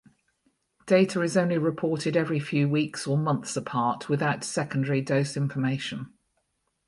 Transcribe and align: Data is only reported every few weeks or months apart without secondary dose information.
Data 0.87 1.21
is 1.21 1.37
only 1.37 1.59
reported 1.59 2.17
every 2.17 2.39
few 2.39 2.67
weeks 2.67 3.05
or 3.05 3.19
months 3.19 3.55
apart 3.55 4.09
without 4.09 4.43
secondary 4.43 4.99
dose 4.99 5.37
information. 5.37 6.11